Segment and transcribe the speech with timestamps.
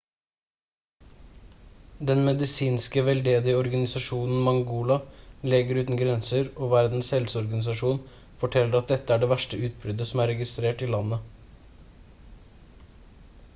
[2.11, 4.95] den medisinske veldedige organisasjonen mangola
[5.53, 7.99] leger uten grenser og verdens helseorganisasjon
[8.45, 12.89] forteller at dette er det verste utbruddet som er registrert i landet